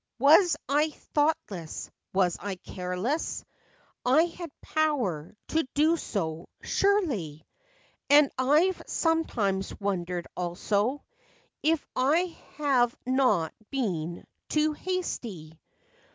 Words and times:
Was 0.17 0.57
I 0.67 0.89
thoughtless? 1.13 1.91
was 2.11 2.35
I 2.39 2.55
careless? 2.55 3.45
I 4.03 4.23
had 4.23 4.49
power 4.61 5.35
to 5.49 5.63
do 5.75 5.95
so, 5.95 6.47
surely; 6.63 7.45
And 8.09 8.31
I 8.35 8.71
've 8.71 8.81
sometimes 8.87 9.79
wondered, 9.79 10.25
also, 10.35 11.03
If 11.61 11.85
I 11.95 12.35
have 12.55 12.95
not 13.05 13.53
been 13.69 14.25
too 14.49 14.73
hasty 14.73 15.49
FACTS 15.49 15.59
AND 15.59 15.59
FANCIES. 15.59 15.59